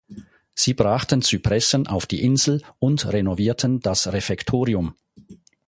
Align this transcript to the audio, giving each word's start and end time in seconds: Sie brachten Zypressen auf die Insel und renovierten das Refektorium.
Sie 0.55 0.73
brachten 0.73 1.21
Zypressen 1.21 1.85
auf 1.85 2.07
die 2.07 2.23
Insel 2.23 2.63
und 2.79 3.05
renovierten 3.13 3.81
das 3.81 4.07
Refektorium. 4.11 4.95